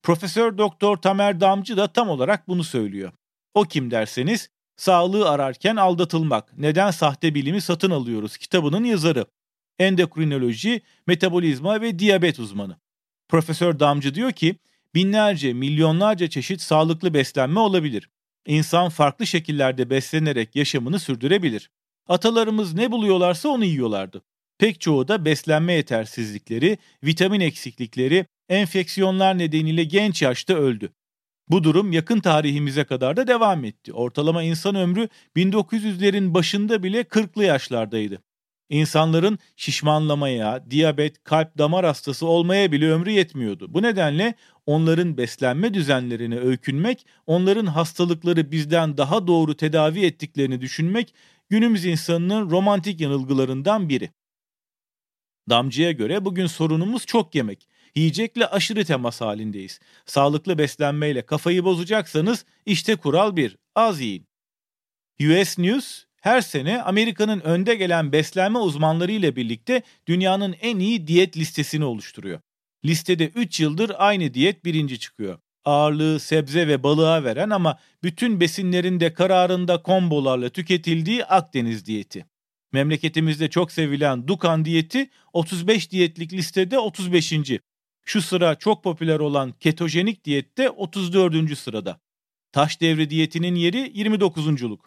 Profesör 0.04 0.58
Doktor 0.58 0.98
Tamer 0.98 1.42
Damcı 1.42 1.78
da 1.78 1.88
tam 1.88 2.10
olarak 2.10 2.48
bunu 2.48 2.64
söylüyor. 2.64 3.12
O 3.54 3.64
kim 3.64 3.92
derseniz 3.92 4.50
Sağlığı 4.76 5.30
ararken 5.30 5.76
aldatılmak. 5.76 6.58
Neden 6.58 6.92
sahte 6.92 7.36
bilimi 7.36 7.62
satın 7.62 7.92
alıyoruz 7.92 8.38
kitabının 8.38 8.84
yazarı. 8.84 9.26
Endokrinoloji, 9.80 10.82
metabolizma 11.08 11.82
ve 11.82 12.00
diyabet 12.00 12.40
uzmanı. 12.40 12.78
Profesör 13.30 13.80
Damcı 13.80 14.16
diyor 14.16 14.32
ki 14.32 14.56
binlerce, 14.96 15.54
milyonlarca 15.54 16.30
çeşit 16.30 16.62
sağlıklı 16.62 17.14
beslenme 17.14 17.60
olabilir. 17.60 18.10
İnsan 18.48 18.90
farklı 18.90 19.28
şekillerde 19.28 19.90
beslenerek 19.90 20.56
yaşamını 20.56 21.00
sürdürebilir. 21.00 21.70
Atalarımız 22.08 22.74
ne 22.74 22.92
buluyorlarsa 22.92 23.50
onu 23.50 23.66
yiyorlardı. 23.66 24.22
Pek 24.58 24.82
çoğu 24.82 25.08
da 25.08 25.26
beslenme 25.26 25.74
yetersizlikleri, 25.74 26.78
vitamin 27.04 27.40
eksiklikleri, 27.40 28.26
enfeksiyonlar 28.50 29.38
nedeniyle 29.38 29.84
genç 29.84 30.22
yaşta 30.22 30.54
öldü. 30.54 30.94
Bu 31.50 31.64
durum 31.64 31.92
yakın 31.92 32.20
tarihimize 32.20 32.84
kadar 32.84 33.18
da 33.18 33.28
devam 33.28 33.66
etti. 33.66 33.94
Ortalama 33.94 34.44
insan 34.44 34.76
ömrü 34.76 35.10
1900'lerin 35.36 36.34
başında 36.34 36.84
bile 36.84 37.02
40'lı 37.02 37.44
yaşlardaydı. 37.44 38.22
İnsanların 38.70 39.40
şişmanlamaya, 39.56 40.72
diyabet, 40.72 41.24
kalp 41.24 41.58
damar 41.58 41.86
hastası 41.86 42.26
olmaya 42.26 42.72
bile 42.72 42.92
ömrü 42.92 43.12
yetmiyordu. 43.12 43.74
Bu 43.74 43.82
nedenle 43.82 44.34
onların 44.66 45.18
beslenme 45.18 45.74
düzenlerine 45.74 46.40
öykünmek, 46.40 47.06
onların 47.28 47.66
hastalıkları 47.66 48.52
bizden 48.52 48.98
daha 48.98 49.28
doğru 49.28 49.58
tedavi 49.58 50.06
ettiklerini 50.06 50.62
düşünmek 50.62 51.14
günümüz 51.50 51.86
insanının 51.86 52.50
romantik 52.50 53.02
yanılgılarından 53.02 53.90
biri. 53.90 54.12
Damcı'ya 55.50 55.92
göre 55.92 56.26
bugün 56.26 56.48
sorunumuz 56.48 57.06
çok 57.06 57.36
yemek. 57.36 57.68
Yiyecekle 57.96 58.48
aşırı 58.48 58.86
temas 58.86 59.22
halindeyiz. 59.22 59.80
Sağlıklı 60.06 60.58
beslenmeyle 60.58 61.22
kafayı 61.22 61.64
bozacaksanız 61.64 62.46
işte 62.66 62.96
kural 62.96 63.36
bir, 63.36 63.58
az 63.76 64.02
yiyin. 64.02 64.28
US 65.22 65.58
News 65.58 66.04
her 66.22 66.42
sene 66.42 66.82
Amerika'nın 66.82 67.40
önde 67.40 67.76
gelen 67.76 68.12
beslenme 68.12 68.60
uzmanları 68.60 69.12
ile 69.12 69.36
birlikte 69.36 69.82
dünyanın 70.08 70.56
en 70.62 70.80
iyi 70.80 71.08
diyet 71.08 71.38
listesini 71.38 71.86
oluşturuyor. 71.86 72.40
Listede 72.86 73.28
3 73.28 73.60
yıldır 73.60 73.92
aynı 73.98 74.34
diyet 74.34 74.66
birinci 74.66 75.00
çıkıyor. 75.00 75.40
Ağırlığı 75.66 76.20
sebze 76.20 76.68
ve 76.68 76.84
balığa 76.84 77.24
veren 77.24 77.50
ama 77.50 77.80
bütün 78.04 78.40
besinlerin 78.40 79.00
de 79.00 79.14
kararında 79.14 79.82
kombolarla 79.82 80.50
tüketildiği 80.50 81.26
Akdeniz 81.26 81.86
diyeti. 81.86 82.26
Memleketimizde 82.72 83.50
çok 83.50 83.72
sevilen 83.72 84.28
Dukan 84.28 84.66
diyeti 84.66 85.10
35 85.34 85.92
diyetlik 85.92 86.34
listede 86.34 86.80
35. 86.80 87.34
Şu 88.06 88.22
sıra 88.22 88.56
çok 88.56 88.84
popüler 88.84 89.20
olan 89.20 89.52
ketojenik 89.52 90.26
diyette 90.26 90.70
34. 90.70 91.58
sırada. 91.58 92.00
Taş 92.52 92.82
devri 92.82 93.10
diyetinin 93.10 93.56
yeri 93.56 93.78
29'unculuk. 93.78 94.80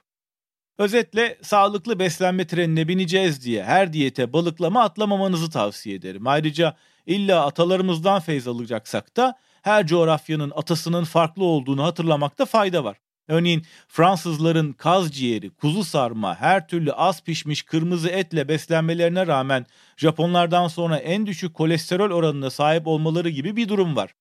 Özetle 0.79 1.39
sağlıklı 1.43 1.99
beslenme 1.99 2.47
trenine 2.47 2.89
bineceğiz 2.89 3.45
diye 3.45 3.65
her 3.65 3.93
diyete 3.93 4.33
balıklama 4.33 4.83
atlamamanızı 4.83 5.51
tavsiye 5.51 5.97
ederim. 5.97 6.27
Ayrıca 6.27 6.77
illa 7.07 7.47
atalarımızdan 7.47 8.21
feyz 8.21 8.49
alacaksak 8.49 9.17
da 9.17 9.39
her 9.63 9.87
coğrafyanın 9.87 10.53
atasının 10.57 11.05
farklı 11.05 11.45
olduğunu 11.45 11.85
hatırlamakta 11.85 12.45
fayda 12.45 12.85
var. 12.85 12.97
Örneğin 13.29 13.67
Fransızların 13.89 14.73
kaz 14.73 15.13
ciğeri, 15.13 15.51
kuzu 15.51 15.85
sarma, 15.85 16.41
her 16.41 16.69
türlü 16.69 16.93
az 16.93 17.23
pişmiş 17.23 17.63
kırmızı 17.63 18.09
etle 18.09 18.49
beslenmelerine 18.49 19.27
rağmen 19.27 19.67
Japonlardan 19.97 20.69
sonra 20.69 20.97
en 20.97 21.27
düşük 21.27 21.55
kolesterol 21.55 22.11
oranına 22.11 22.51
sahip 22.51 22.87
olmaları 22.87 23.31
gibi 23.31 23.57
bir 23.57 23.69
durum 23.69 23.97
var. 23.97 24.15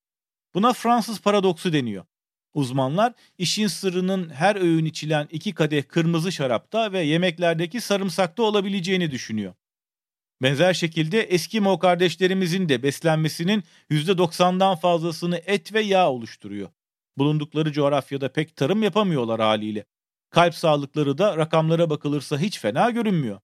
Buna 0.53 0.73
Fransız 0.73 1.21
paradoksu 1.21 1.73
deniyor. 1.73 2.05
Uzmanlar 2.53 3.13
işin 3.37 3.67
sırrının 3.67 4.29
her 4.29 4.55
öğün 4.55 4.85
içilen 4.85 5.27
iki 5.31 5.53
kadeh 5.53 5.83
kırmızı 5.87 6.31
şarapta 6.31 6.91
ve 6.91 7.01
yemeklerdeki 7.01 7.81
sarımsakta 7.81 8.43
olabileceğini 8.43 9.11
düşünüyor. 9.11 9.53
Benzer 10.41 10.73
şekilde 10.73 11.21
Eskimo 11.21 11.79
kardeşlerimizin 11.79 12.69
de 12.69 12.83
beslenmesinin 12.83 13.63
%90'dan 13.89 14.75
fazlasını 14.75 15.37
et 15.37 15.73
ve 15.73 15.81
yağ 15.81 16.11
oluşturuyor. 16.11 16.69
Bulundukları 17.17 17.71
coğrafyada 17.71 18.31
pek 18.31 18.55
tarım 18.55 18.83
yapamıyorlar 18.83 19.41
haliyle. 19.41 19.85
Kalp 20.29 20.55
sağlıkları 20.55 21.17
da 21.17 21.37
rakamlara 21.37 21.89
bakılırsa 21.89 22.39
hiç 22.39 22.59
fena 22.59 22.89
görünmüyor. 22.89 23.39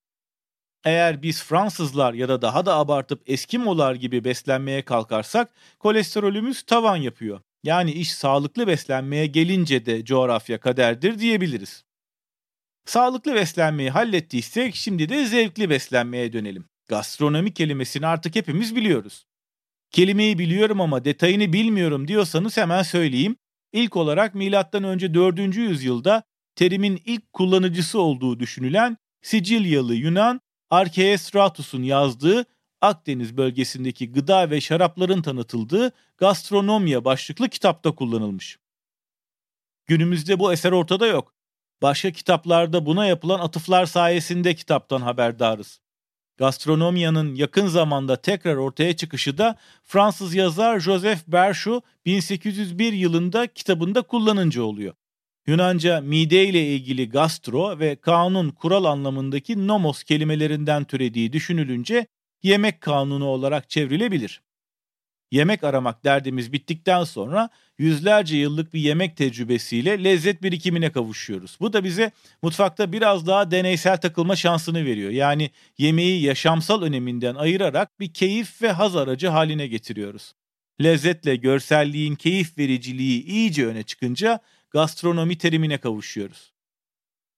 Eğer 0.86 1.22
biz 1.22 1.44
Fransızlar 1.44 2.14
ya 2.14 2.30
da 2.30 2.42
daha 2.42 2.66
da 2.66 2.76
abartıp 2.76 3.30
Eskimolar 3.30 3.96
gibi 3.96 4.24
beslenmeye 4.24 4.82
kalkarsak 4.86 5.54
kolesterolümüz 5.80 6.64
tavan 6.64 6.96
yapıyor. 6.96 7.42
Yani 7.64 7.92
iş 7.92 8.12
sağlıklı 8.14 8.68
beslenmeye 8.68 9.26
gelince 9.26 9.86
de 9.86 10.06
coğrafya 10.06 10.60
kaderdir 10.60 11.20
diyebiliriz. 11.20 11.84
Sağlıklı 12.86 13.36
beslenmeyi 13.36 13.90
hallettiysek 13.90 14.76
şimdi 14.76 15.10
de 15.10 15.26
zevkli 15.26 15.70
beslenmeye 15.70 16.34
dönelim. 16.34 16.66
Gastronomi 16.88 17.54
kelimesini 17.54 18.08
artık 18.08 18.36
hepimiz 18.36 18.76
biliyoruz. 18.76 19.26
Kelimeyi 19.92 20.40
biliyorum 20.40 20.82
ama 20.82 21.06
detayını 21.06 21.54
bilmiyorum 21.54 22.08
diyorsanız 22.08 22.58
hemen 22.58 22.84
söyleyeyim. 22.84 23.36
İlk 23.74 23.96
olarak 23.96 24.36
M.Ö. 24.36 25.14
4. 25.14 25.56
yüzyılda 25.56 26.24
terimin 26.56 27.02
ilk 27.06 27.34
kullanıcısı 27.34 28.02
olduğu 28.02 28.40
düşünülen 28.40 28.98
Sicilyalı 29.22 29.96
Yunan 29.96 30.42
Arkeestratus'un 30.70 31.84
yazdığı 31.84 32.46
Akdeniz 32.82 33.38
bölgesindeki 33.38 34.12
gıda 34.12 34.50
ve 34.50 34.62
şarapların 34.62 35.22
tanıtıldığı 35.22 35.92
Gastronomia 36.18 37.06
başlıklı 37.06 37.50
kitapta 37.50 37.96
kullanılmış. 37.96 38.60
Günümüzde 39.86 40.40
bu 40.40 40.54
eser 40.54 40.72
ortada 40.72 41.08
yok. 41.08 41.34
Başka 41.82 42.12
kitaplarda 42.12 42.86
buna 42.86 43.06
yapılan 43.06 43.40
atıflar 43.40 43.86
sayesinde 43.86 44.56
kitaptan 44.56 45.02
haberdarız. 45.02 45.82
Gastronomiyanın 46.42 47.36
yakın 47.36 47.68
zamanda 47.68 48.16
tekrar 48.16 48.56
ortaya 48.56 48.96
çıkışı 48.96 49.38
da 49.38 49.56
Fransız 49.84 50.36
yazar 50.36 50.80
Joseph 50.80 51.20
Berchou 51.28 51.82
1801 52.06 52.94
yılında 52.94 53.48
kitabında 53.48 54.02
kullanınca 54.02 54.64
oluyor. 54.64 54.94
Yunanca 55.48 56.02
mide 56.02 56.46
ile 56.46 56.68
ilgili 56.76 57.10
gastro 57.10 57.80
ve 57.80 57.96
kanun 57.96 58.50
kural 58.50 58.86
anlamındaki 58.86 59.68
nomos 59.68 60.04
kelimelerinden 60.04 60.84
türediği 60.84 61.34
düşünülünce 61.34 62.08
yemek 62.44 62.82
kanunu 62.82 63.26
olarak 63.26 63.70
çevrilebilir. 63.70 64.42
Yemek 65.32 65.64
aramak 65.64 66.04
derdimiz 66.04 66.54
bittikten 66.54 67.04
sonra 67.04 67.50
yüzlerce 67.82 68.38
yıllık 68.38 68.74
bir 68.74 68.80
yemek 68.80 69.18
tecrübesiyle 69.18 70.04
lezzet 70.04 70.44
birikimine 70.44 70.92
kavuşuyoruz. 70.92 71.58
Bu 71.60 71.74
da 71.74 71.84
bize 71.84 72.12
mutfakta 72.42 72.92
biraz 72.92 73.28
daha 73.28 73.52
deneysel 73.52 73.98
takılma 73.98 74.36
şansını 74.36 74.86
veriyor. 74.86 75.12
Yani 75.12 75.52
yemeği 75.78 76.22
yaşamsal 76.22 76.82
öneminden 76.82 77.36
ayırarak 77.36 78.00
bir 78.00 78.14
keyif 78.14 78.62
ve 78.62 78.72
haz 78.72 78.96
aracı 78.96 79.28
haline 79.28 79.68
getiriyoruz. 79.68 80.34
Lezzetle 80.84 81.36
görselliğin 81.36 82.16
keyif 82.16 82.58
vericiliği 82.58 83.26
iyice 83.26 83.66
öne 83.66 83.84
çıkınca 83.84 84.40
gastronomi 84.72 85.38
terimine 85.38 85.78
kavuşuyoruz. 85.78 86.52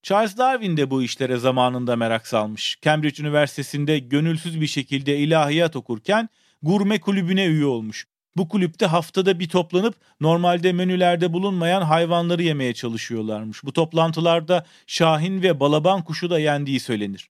Charles 0.04 0.38
Darwin 0.38 0.78
de 0.78 0.90
bu 0.90 1.04
işlere 1.04 1.38
zamanında 1.38 1.96
merak 1.96 2.28
salmış. 2.28 2.78
Cambridge 2.82 3.24
Üniversitesi'nde 3.24 4.00
gönülsüz 4.00 4.62
bir 4.62 4.68
şekilde 4.68 5.18
ilahiyat 5.18 5.76
okurken 5.76 6.30
gurme 6.62 7.00
kulübüne 7.00 7.46
üye 7.46 7.66
olmuş. 7.66 8.08
Bu 8.38 8.50
kulüpte 8.50 8.86
haftada 8.86 9.40
bir 9.40 9.50
toplanıp 9.50 9.96
normalde 10.22 10.74
menülerde 10.74 11.34
bulunmayan 11.34 11.82
hayvanları 11.82 12.44
yemeye 12.44 12.74
çalışıyorlarmış. 12.74 13.64
Bu 13.64 13.74
toplantılarda 13.74 14.66
şahin 14.88 15.42
ve 15.42 15.60
balaban 15.60 16.04
kuşu 16.04 16.30
da 16.30 16.40
yendiği 16.40 16.80
söylenir. 16.80 17.30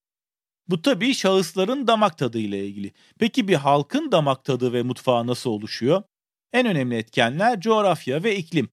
Bu 0.67 0.81
tabii 0.81 1.13
şahısların 1.13 1.87
damak 1.87 2.17
tadı 2.17 2.39
ile 2.39 2.67
ilgili. 2.67 2.91
Peki 3.19 3.47
bir 3.47 3.55
halkın 3.55 4.11
damak 4.11 4.45
tadı 4.45 4.73
ve 4.73 4.83
mutfağı 4.83 5.27
nasıl 5.27 5.49
oluşuyor? 5.49 6.03
En 6.53 6.67
önemli 6.67 6.95
etkenler 6.95 7.59
coğrafya 7.59 8.23
ve 8.23 8.35
iklim. 8.37 8.69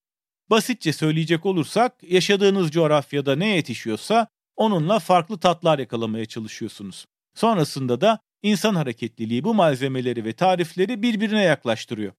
Basitçe 0.50 0.92
söyleyecek 0.92 1.46
olursak 1.46 2.02
yaşadığınız 2.02 2.70
coğrafyada 2.70 3.37
ne 3.37 3.46
yetişiyorsa 3.49 4.26
onunla 4.56 4.99
farklı 4.99 5.38
tatlar 5.38 5.78
yakalamaya 5.78 6.26
çalışıyorsunuz. 6.26 7.06
Sonrasında 7.34 8.00
da 8.00 8.18
insan 8.42 8.75
hareketliliği 8.75 9.44
bu 9.44 9.54
malzemeleri 9.54 10.25
ve 10.25 10.32
tarifleri 10.32 11.02
birbirine 11.02 11.42
yaklaştırıyor. 11.42 12.12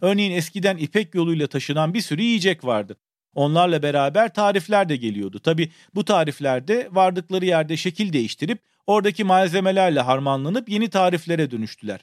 Örneğin 0.00 0.32
eskiden 0.32 0.76
ipek 0.76 1.14
yoluyla 1.14 1.46
taşınan 1.46 1.94
bir 1.94 2.00
sürü 2.00 2.22
yiyecek 2.22 2.64
vardı. 2.64 2.96
Onlarla 3.34 3.82
beraber 3.82 4.34
tarifler 4.34 4.88
de 4.88 4.96
geliyordu. 4.96 5.38
Tabi 5.38 5.70
bu 5.94 6.04
tariflerde 6.04 6.88
vardıkları 6.90 7.44
yerde 7.44 7.76
şekil 7.76 8.12
değiştirip 8.12 8.58
oradaki 8.86 9.24
malzemelerle 9.24 10.00
harmanlanıp 10.00 10.68
yeni 10.68 10.90
tariflere 10.90 11.50
dönüştüler. 11.50 12.00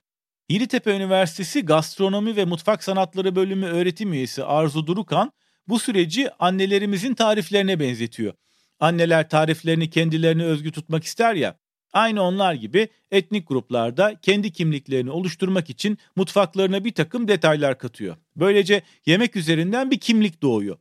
Yeditepe 0.50 0.96
Üniversitesi 0.96 1.66
Gastronomi 1.66 2.36
ve 2.36 2.46
Mutfak 2.46 2.84
Sanatları 2.84 3.36
Bölümü 3.36 3.66
öğretim 3.66 4.14
üyesi 4.14 4.44
Arzu 4.44 4.88
Durukan 4.88 5.32
bu 5.68 5.80
süreci 5.80 6.30
annelerimizin 6.40 7.14
tariflerine 7.14 7.80
benzetiyor. 7.80 8.34
Anneler 8.80 9.30
tariflerini 9.30 9.90
kendilerine 9.90 10.44
özgü 10.44 10.72
tutmak 10.72 11.04
ister 11.04 11.36
ya, 11.36 11.60
aynı 11.96 12.22
onlar 12.22 12.54
gibi 12.54 12.88
etnik 13.12 13.48
gruplarda 13.48 14.16
kendi 14.22 14.52
kimliklerini 14.52 15.12
oluşturmak 15.12 15.70
için 15.70 15.98
mutfaklarına 16.16 16.86
bir 16.86 16.92
takım 16.92 17.28
detaylar 17.28 17.78
katıyor. 17.78 18.16
Böylece 18.36 18.82
yemek 19.06 19.36
üzerinden 19.36 19.92
bir 19.92 20.00
kimlik 20.00 20.42
doğuyor. 20.42 20.78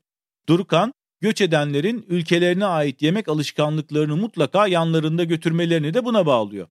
Durukan, 0.48 0.92
göç 1.20 1.40
edenlerin 1.40 2.06
ülkelerine 2.08 2.66
ait 2.66 3.02
yemek 3.02 3.28
alışkanlıklarını 3.28 4.16
mutlaka 4.16 4.66
yanlarında 4.66 5.24
götürmelerini 5.24 5.94
de 5.94 6.04
buna 6.04 6.26
bağlıyor. 6.26 6.68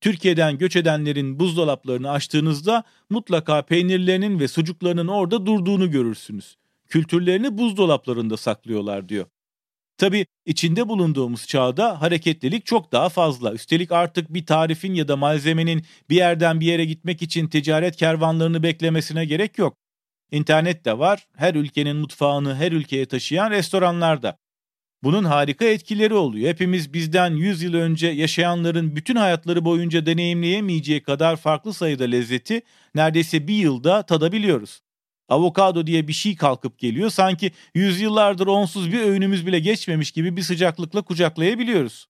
Türkiye'den 0.00 0.58
göç 0.58 0.76
edenlerin 0.76 1.38
buzdolaplarını 1.38 2.10
açtığınızda 2.10 2.84
mutlaka 3.10 3.62
peynirlerinin 3.62 4.40
ve 4.40 4.48
sucuklarının 4.48 5.08
orada 5.08 5.46
durduğunu 5.46 5.90
görürsünüz 5.90 6.56
kültürlerini 6.90 7.58
buzdolaplarında 7.58 8.36
saklıyorlar 8.36 9.08
diyor. 9.08 9.26
Tabi 10.00 10.26
içinde 10.46 10.88
bulunduğumuz 10.88 11.46
çağda 11.46 12.00
hareketlilik 12.00 12.66
çok 12.66 12.92
daha 12.92 13.08
fazla. 13.08 13.52
Üstelik 13.52 13.92
artık 13.92 14.34
bir 14.34 14.46
tarifin 14.46 14.94
ya 14.94 15.08
da 15.08 15.16
malzemenin 15.16 15.84
bir 16.10 16.16
yerden 16.16 16.60
bir 16.60 16.66
yere 16.66 16.84
gitmek 16.84 17.22
için 17.22 17.48
ticaret 17.48 17.96
kervanlarını 17.96 18.62
beklemesine 18.62 19.24
gerek 19.24 19.58
yok. 19.58 19.76
İnternet 20.32 20.84
de 20.84 20.98
var, 20.98 21.26
her 21.36 21.54
ülkenin 21.54 21.96
mutfağını 21.96 22.54
her 22.54 22.72
ülkeye 22.72 23.06
taşıyan 23.06 23.50
restoranlar 23.50 24.22
da. 24.22 24.36
Bunun 25.02 25.24
harika 25.24 25.64
etkileri 25.64 26.14
oluyor. 26.14 26.48
Hepimiz 26.48 26.94
bizden 26.94 27.30
100 27.30 27.62
yıl 27.62 27.74
önce 27.74 28.06
yaşayanların 28.06 28.96
bütün 28.96 29.16
hayatları 29.16 29.64
boyunca 29.64 30.06
deneyimleyemeyeceği 30.06 31.02
kadar 31.02 31.36
farklı 31.36 31.74
sayıda 31.74 32.04
lezzeti 32.04 32.62
neredeyse 32.94 33.48
bir 33.48 33.54
yılda 33.54 34.02
tadabiliyoruz 34.02 34.80
avokado 35.30 35.86
diye 35.86 36.08
bir 36.08 36.12
şey 36.12 36.36
kalkıp 36.36 36.78
geliyor. 36.78 37.10
Sanki 37.10 37.50
yüzyıllardır 37.74 38.46
onsuz 38.46 38.92
bir 38.92 39.00
öğünümüz 39.00 39.46
bile 39.46 39.58
geçmemiş 39.58 40.10
gibi 40.10 40.36
bir 40.36 40.42
sıcaklıkla 40.42 41.02
kucaklayabiliyoruz. 41.02 42.06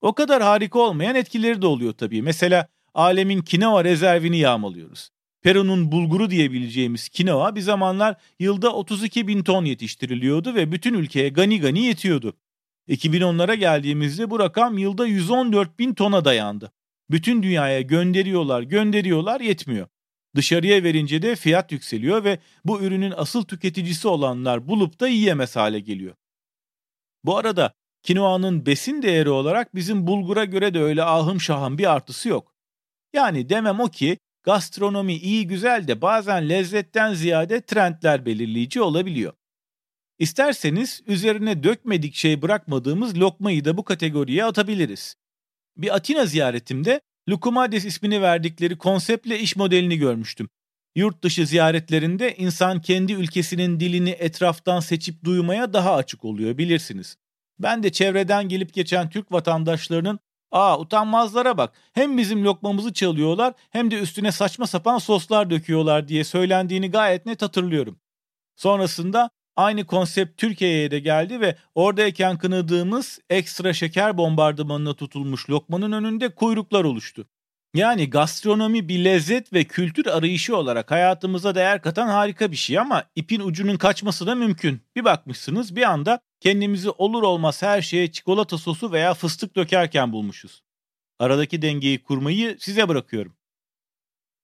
O 0.00 0.14
kadar 0.14 0.42
harika 0.42 0.78
olmayan 0.78 1.14
etkileri 1.14 1.62
de 1.62 1.66
oluyor 1.66 1.92
tabii. 1.92 2.22
Mesela 2.22 2.68
alemin 2.94 3.42
kinoa 3.42 3.84
rezervini 3.84 4.38
yağmalıyoruz. 4.38 5.10
Peru'nun 5.42 5.92
bulguru 5.92 6.30
diyebileceğimiz 6.30 7.08
kinoa 7.08 7.56
bir 7.56 7.60
zamanlar 7.60 8.16
yılda 8.38 8.72
32 8.72 9.28
bin 9.28 9.42
ton 9.42 9.64
yetiştiriliyordu 9.64 10.54
ve 10.54 10.72
bütün 10.72 10.94
ülkeye 10.94 11.28
gani 11.28 11.60
gani 11.60 11.80
yetiyordu. 11.80 12.36
2010'lara 12.88 13.54
geldiğimizde 13.54 14.30
bu 14.30 14.38
rakam 14.38 14.78
yılda 14.78 15.06
114 15.06 15.78
bin 15.78 15.94
tona 15.94 16.24
dayandı. 16.24 16.72
Bütün 17.10 17.42
dünyaya 17.42 17.80
gönderiyorlar, 17.80 18.62
gönderiyorlar 18.62 19.40
yetmiyor. 19.40 19.88
Dışarıya 20.36 20.82
verince 20.82 21.22
de 21.22 21.36
fiyat 21.36 21.72
yükseliyor 21.72 22.24
ve 22.24 22.38
bu 22.64 22.80
ürünün 22.80 23.14
asıl 23.16 23.44
tüketicisi 23.44 24.08
olanlar 24.08 24.68
bulup 24.68 25.00
da 25.00 25.08
yiyemez 25.08 25.56
hale 25.56 25.80
geliyor. 25.80 26.14
Bu 27.24 27.36
arada 27.36 27.72
kinoanın 28.02 28.66
besin 28.66 29.02
değeri 29.02 29.30
olarak 29.30 29.74
bizim 29.74 30.06
bulgura 30.06 30.44
göre 30.44 30.74
de 30.74 30.80
öyle 30.80 31.04
ahım 31.04 31.40
şahım 31.40 31.78
bir 31.78 31.92
artısı 31.92 32.28
yok. 32.28 32.54
Yani 33.12 33.48
demem 33.48 33.80
o 33.80 33.88
ki 33.88 34.18
gastronomi 34.42 35.14
iyi 35.14 35.46
güzel 35.46 35.88
de 35.88 36.02
bazen 36.02 36.48
lezzetten 36.48 37.14
ziyade 37.14 37.60
trendler 37.60 38.26
belirleyici 38.26 38.82
olabiliyor. 38.82 39.32
İsterseniz 40.18 41.02
üzerine 41.06 41.62
dökmedik 41.62 42.14
şey 42.14 42.42
bırakmadığımız 42.42 43.18
lokmayı 43.18 43.64
da 43.64 43.76
bu 43.76 43.84
kategoriye 43.84 44.44
atabiliriz. 44.44 45.14
Bir 45.76 45.94
Atina 45.94 46.26
ziyaretimde 46.26 47.00
Lukumades 47.28 47.84
ismini 47.84 48.22
verdikleri 48.22 48.78
konseptle 48.78 49.38
iş 49.38 49.56
modelini 49.56 49.98
görmüştüm. 49.98 50.48
Yurt 50.96 51.22
dışı 51.22 51.46
ziyaretlerinde 51.46 52.36
insan 52.36 52.80
kendi 52.80 53.12
ülkesinin 53.12 53.80
dilini 53.80 54.10
etraftan 54.10 54.80
seçip 54.80 55.24
duymaya 55.24 55.72
daha 55.72 55.94
açık 55.94 56.24
oluyor 56.24 56.58
bilirsiniz. 56.58 57.16
Ben 57.58 57.82
de 57.82 57.92
çevreden 57.92 58.48
gelip 58.48 58.74
geçen 58.74 59.10
Türk 59.10 59.32
vatandaşlarının 59.32 60.18
''Aa 60.52 60.80
utanmazlara 60.80 61.58
bak 61.58 61.74
hem 61.92 62.18
bizim 62.18 62.44
lokmamızı 62.44 62.92
çalıyorlar 62.92 63.54
hem 63.70 63.90
de 63.90 64.00
üstüne 64.00 64.32
saçma 64.32 64.66
sapan 64.66 64.98
soslar 64.98 65.50
döküyorlar'' 65.50 66.08
diye 66.08 66.24
söylendiğini 66.24 66.90
gayet 66.90 67.26
net 67.26 67.42
hatırlıyorum. 67.42 68.00
Sonrasında 68.56 69.30
Aynı 69.56 69.86
konsept 69.86 70.40
Türkiye'ye 70.40 70.90
de 70.90 70.98
geldi 70.98 71.40
ve 71.40 71.56
oradayken 71.74 72.38
kınadığımız 72.38 73.20
ekstra 73.30 73.72
şeker 73.72 74.18
bombardımanına 74.18 74.94
tutulmuş 74.94 75.50
lokmanın 75.50 75.92
önünde 75.92 76.28
kuyruklar 76.28 76.84
oluştu. 76.84 77.26
Yani 77.74 78.10
gastronomi 78.10 78.88
bir 78.88 79.04
lezzet 79.04 79.52
ve 79.52 79.64
kültür 79.64 80.06
arayışı 80.06 80.56
olarak 80.56 80.90
hayatımıza 80.90 81.54
değer 81.54 81.82
katan 81.82 82.08
harika 82.08 82.50
bir 82.50 82.56
şey 82.56 82.78
ama 82.78 83.04
ipin 83.14 83.40
ucunun 83.40 83.76
kaçması 83.76 84.26
da 84.26 84.34
mümkün. 84.34 84.80
Bir 84.96 85.04
bakmışsınız 85.04 85.76
bir 85.76 85.82
anda 85.82 86.20
kendimizi 86.40 86.90
olur 86.90 87.22
olmaz 87.22 87.62
her 87.62 87.82
şeye 87.82 88.12
çikolata 88.12 88.58
sosu 88.58 88.92
veya 88.92 89.14
fıstık 89.14 89.56
dökerken 89.56 90.12
bulmuşuz. 90.12 90.62
Aradaki 91.18 91.62
dengeyi 91.62 92.02
kurmayı 92.02 92.56
size 92.60 92.88
bırakıyorum. 92.88 93.36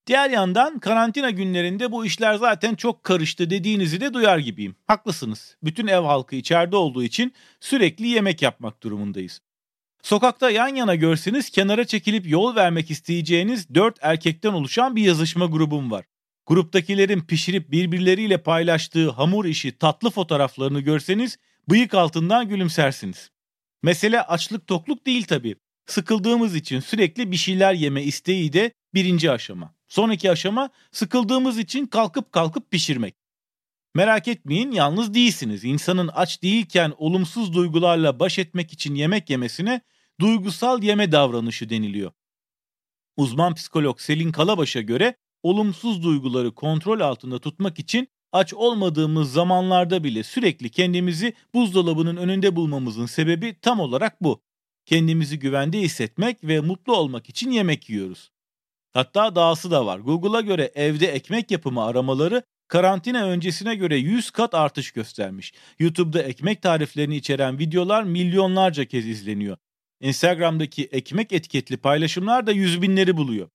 Diğer 0.07 0.31
yandan 0.31 0.79
karantina 0.79 1.31
günlerinde 1.31 1.93
bu 1.93 2.07
işler 2.07 2.35
zaten 2.35 2.75
çok 2.75 3.05
karıştı 3.05 3.51
dediğinizi 3.51 4.01
de 4.01 4.15
duyar 4.15 4.39
gibiyim. 4.39 4.77
Haklısınız. 4.87 5.57
Bütün 5.63 5.87
ev 5.87 6.01
halkı 6.01 6.37
içeride 6.37 6.77
olduğu 6.77 7.03
için 7.03 7.33
sürekli 7.61 8.07
yemek 8.07 8.43
yapmak 8.43 8.83
durumundayız. 8.83 9.41
Sokakta 10.03 10.51
yan 10.51 10.69
yana 10.69 10.95
görseniz 10.95 11.51
kenara 11.51 11.85
çekilip 11.87 12.29
yol 12.29 12.57
vermek 12.57 12.91
isteyeceğiniz 12.91 13.75
dört 13.75 13.99
erkekten 14.01 14.53
oluşan 14.53 14.97
bir 14.97 15.03
yazışma 15.03 15.47
grubum 15.47 15.91
var. 15.91 16.05
Gruptakilerin 16.47 17.21
pişirip 17.21 17.71
birbirleriyle 17.71 18.43
paylaştığı 18.43 19.11
hamur 19.11 19.45
işi 19.45 19.79
tatlı 19.79 20.11
fotoğraflarını 20.11 20.81
görseniz 20.81 21.39
bıyık 21.69 21.95
altından 21.95 22.49
gülümsersiniz. 22.49 23.31
Mesele 23.83 24.23
açlık 24.23 24.67
tokluk 24.67 25.07
değil 25.07 25.25
tabii. 25.25 25.57
Sıkıldığımız 25.87 26.55
için 26.55 26.81
sürekli 26.81 27.31
bir 27.31 27.37
şeyler 27.37 27.75
yeme 27.75 28.03
isteği 28.03 28.53
de 28.53 28.73
birinci 28.95 29.31
aşama. 29.31 29.75
Sonraki 29.93 30.31
aşama 30.31 30.71
sıkıldığımız 30.93 31.59
için 31.59 31.87
kalkıp 31.87 32.33
kalkıp 32.33 32.71
pişirmek. 32.71 33.15
Merak 33.95 34.29
etmeyin 34.29 34.71
yalnız 34.71 35.15
değilsiniz. 35.15 35.65
İnsanın 35.65 36.11
aç 36.15 36.43
değilken 36.43 36.93
olumsuz 36.99 37.55
duygularla 37.55 38.21
baş 38.21 38.39
etmek 38.39 38.73
için 38.73 38.95
yemek 38.95 39.31
yemesine 39.31 39.81
duygusal 40.21 40.83
yeme 40.83 41.13
davranışı 41.13 41.71
deniliyor. 41.71 42.13
Uzman 43.17 43.55
psikolog 43.55 44.01
Selin 44.01 44.33
Kalabaş'a 44.33 44.81
göre 44.81 45.17
olumsuz 45.43 46.03
duyguları 46.03 46.55
kontrol 46.55 47.01
altında 47.01 47.39
tutmak 47.39 47.79
için 47.79 48.09
aç 48.33 48.55
olmadığımız 48.55 49.33
zamanlarda 49.33 50.05
bile 50.05 50.23
sürekli 50.23 50.71
kendimizi 50.71 51.35
buzdolabının 51.55 52.17
önünde 52.17 52.57
bulmamızın 52.57 53.07
sebebi 53.07 53.57
tam 53.63 53.81
olarak 53.81 54.23
bu. 54.23 54.43
Kendimizi 54.87 55.39
güvende 55.39 55.81
hissetmek 55.81 56.45
ve 56.45 56.61
mutlu 56.61 56.97
olmak 56.97 57.29
için 57.29 57.51
yemek 57.51 57.91
yiyoruz. 57.91 58.32
Hatta 58.93 59.35
dahası 59.35 59.71
da 59.71 59.87
var. 59.87 59.99
Google'a 59.99 60.41
göre 60.41 60.73
evde 60.75 61.07
ekmek 61.07 61.51
yapımı 61.51 61.85
aramaları 61.85 62.43
karantina 62.69 63.25
öncesine 63.27 63.75
göre 63.75 63.97
100 63.97 64.31
kat 64.31 64.55
artış 64.55 64.91
göstermiş. 64.91 65.53
YouTube'da 65.79 66.23
ekmek 66.23 66.63
tariflerini 66.63 67.17
içeren 67.17 67.59
videolar 67.59 68.03
milyonlarca 68.03 68.85
kez 68.85 69.07
izleniyor. 69.07 69.57
Instagram'daki 70.01 70.85
ekmek 70.85 71.33
etiketli 71.33 71.77
paylaşımlar 71.77 72.47
da 72.47 72.53
yüz 72.53 72.83
binleri 72.83 73.17
buluyor. 73.17 73.49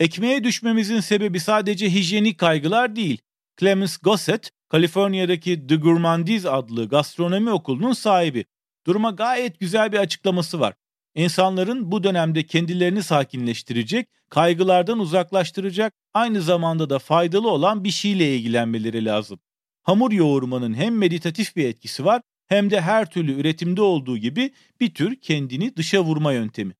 Ekmeğe 0.00 0.44
düşmemizin 0.44 1.00
sebebi 1.00 1.40
sadece 1.40 1.90
hijyenik 1.90 2.38
kaygılar 2.38 2.96
değil. 2.96 3.18
Clemens 3.60 3.98
Gossett, 3.98 4.50
Kaliforniya'daki 4.68 5.66
The 5.66 5.76
Gourmandise 5.76 6.50
adlı 6.50 6.88
gastronomi 6.88 7.50
okulunun 7.50 7.92
sahibi. 7.92 8.44
Duruma 8.86 9.10
gayet 9.10 9.60
güzel 9.60 9.92
bir 9.92 9.98
açıklaması 9.98 10.60
var. 10.60 10.74
İnsanların 11.16 11.92
bu 11.92 12.04
dönemde 12.04 12.46
kendilerini 12.46 13.02
sakinleştirecek, 13.02 14.08
kaygılardan 14.30 14.98
uzaklaştıracak, 14.98 15.94
aynı 16.14 16.42
zamanda 16.42 16.90
da 16.90 16.98
faydalı 16.98 17.50
olan 17.50 17.84
bir 17.84 17.90
şeyle 17.90 18.36
ilgilenmeleri 18.36 19.04
lazım. 19.04 19.38
Hamur 19.82 20.12
yoğurmanın 20.12 20.74
hem 20.74 20.98
meditatif 20.98 21.56
bir 21.56 21.64
etkisi 21.64 22.04
var 22.04 22.22
hem 22.46 22.70
de 22.70 22.80
her 22.80 23.10
türlü 23.10 23.40
üretimde 23.40 23.82
olduğu 23.82 24.18
gibi 24.18 24.52
bir 24.80 24.94
tür 24.94 25.16
kendini 25.16 25.76
dışa 25.76 26.00
vurma 26.00 26.32
yöntemi. 26.32 26.74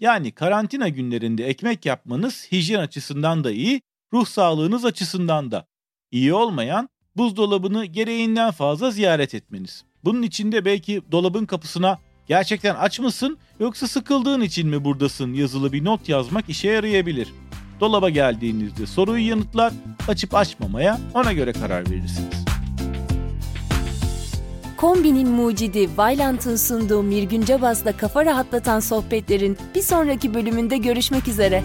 Yani 0.00 0.32
karantina 0.32 0.88
günlerinde 0.88 1.46
ekmek 1.46 1.86
yapmanız 1.86 2.46
hijyen 2.52 2.80
açısından 2.80 3.44
da 3.44 3.50
iyi, 3.50 3.82
ruh 4.12 4.26
sağlığınız 4.26 4.84
açısından 4.84 5.50
da. 5.50 5.66
iyi 6.10 6.34
olmayan 6.34 6.88
buzdolabını 7.16 7.84
gereğinden 7.84 8.50
fazla 8.50 8.90
ziyaret 8.90 9.34
etmeniz. 9.34 9.84
Bunun 10.04 10.22
içinde 10.22 10.64
belki 10.64 11.02
dolabın 11.12 11.46
kapısına 11.46 11.98
Gerçekten 12.28 12.74
aç 12.74 13.00
mısın 13.00 13.38
yoksa 13.60 13.86
sıkıldığın 13.86 14.40
için 14.40 14.68
mi 14.68 14.84
buradasın 14.84 15.34
yazılı 15.34 15.72
bir 15.72 15.84
not 15.84 16.08
yazmak 16.08 16.48
işe 16.48 16.68
yarayabilir. 16.68 17.28
Dolaba 17.80 18.10
geldiğinizde 18.10 18.86
soruyu 18.86 19.28
yanıtlar, 19.28 19.72
açıp 20.08 20.34
açmamaya 20.34 21.00
ona 21.14 21.32
göre 21.32 21.52
karar 21.52 21.90
verirsiniz. 21.90 22.46
Kombinin 24.76 25.28
mucidi 25.28 25.88
Vailant'ın 25.96 26.56
sunduğu 26.56 27.02
Mirgün 27.02 27.44
Cabas'la 27.44 27.96
kafa 27.96 28.24
rahatlatan 28.24 28.80
sohbetlerin 28.80 29.58
bir 29.74 29.82
sonraki 29.82 30.34
bölümünde 30.34 30.76
görüşmek 30.76 31.28
üzere. 31.28 31.62